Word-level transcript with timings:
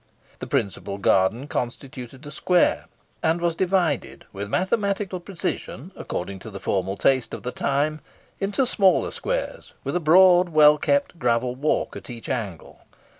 The 0.39 0.47
principal 0.47 0.97
garden 0.97 1.45
constituted 1.47 2.25
a 2.25 2.31
square, 2.31 2.85
and 3.21 3.39
was 3.39 3.53
divided 3.53 4.25
with 4.33 4.49
mathematical 4.49 5.19
precision, 5.19 5.91
according 5.95 6.39
to 6.39 6.49
the 6.49 6.59
formal 6.59 6.97
taste 6.97 7.35
of 7.35 7.43
the 7.43 7.51
time, 7.51 8.01
into 8.39 8.65
smaller 8.65 9.11
squares, 9.11 9.75
with 9.83 9.95
a 9.95 9.99
broad 9.99 10.49
well 10.49 10.79
kept 10.79 11.19
gravel 11.19 11.53
walk 11.53 11.95
at 11.95 12.09
each 12.09 12.29
angle. 12.29 12.79